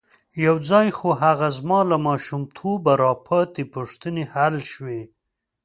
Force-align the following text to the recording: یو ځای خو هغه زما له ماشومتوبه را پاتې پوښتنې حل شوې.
یو 0.45 0.55
ځای 0.69 0.87
خو 0.97 1.09
هغه 1.23 1.47
زما 1.57 1.79
له 1.91 1.97
ماشومتوبه 2.07 2.93
را 3.01 3.13
پاتې 3.27 3.63
پوښتنې 3.73 4.23
حل 4.33 4.55
شوې. 4.71 5.01